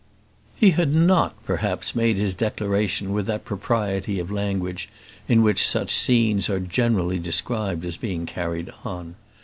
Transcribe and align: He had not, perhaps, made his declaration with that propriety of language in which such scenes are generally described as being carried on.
He 0.55 0.71
had 0.71 0.95
not, 0.95 1.35
perhaps, 1.45 1.93
made 1.95 2.17
his 2.17 2.33
declaration 2.33 3.11
with 3.13 3.27
that 3.27 3.45
propriety 3.45 4.17
of 4.19 4.31
language 4.31 4.89
in 5.27 5.43
which 5.43 5.67
such 5.67 5.91
scenes 5.93 6.49
are 6.49 6.59
generally 6.59 7.19
described 7.19 7.85
as 7.85 7.97
being 7.97 8.25
carried 8.25 8.71
on. 8.83 9.13